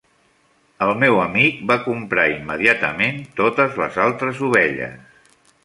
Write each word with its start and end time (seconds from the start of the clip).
El 0.85 0.93
meu 1.03 1.19
amic 1.23 1.59
va 1.73 1.77
comprar 1.83 2.25
immediatament 2.37 3.21
totes 3.43 3.79
les 3.85 4.03
altres 4.09 4.45
ovelles. 4.51 5.01